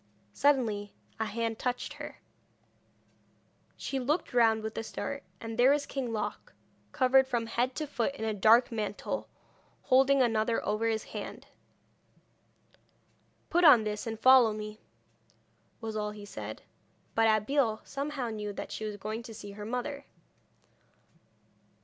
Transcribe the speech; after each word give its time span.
Suddenly 0.33 0.95
a 1.19 1.25
hand 1.27 1.59
touched 1.59 1.93
her. 1.93 2.17
She 3.77 3.99
looked 3.99 4.33
round 4.33 4.63
with 4.63 4.75
a 4.79 4.83
start, 4.83 5.21
and 5.39 5.59
there 5.59 5.69
was 5.69 5.85
King 5.85 6.11
Loc, 6.11 6.53
covered 6.91 7.27
from 7.27 7.45
head 7.45 7.75
to 7.75 7.85
foot 7.85 8.15
in 8.15 8.25
a 8.25 8.33
dark 8.33 8.71
mantle, 8.71 9.29
holding 9.83 10.19
another 10.23 10.65
over 10.65 10.87
his 10.87 11.05
arm. 11.13 11.41
'Put 13.51 13.63
on 13.63 13.83
this 13.83 14.07
and 14.07 14.19
follow 14.19 14.53
me,' 14.53 14.79
was 15.81 15.95
all 15.95 16.09
he 16.09 16.25
said. 16.25 16.63
But 17.13 17.27
Abeille 17.29 17.81
somehow 17.83 18.29
knew 18.29 18.51
that 18.53 18.71
she 18.71 18.85
was 18.85 18.97
going 18.97 19.21
to 19.21 19.35
see 19.35 19.51
her 19.51 19.65
mother. 19.65 20.05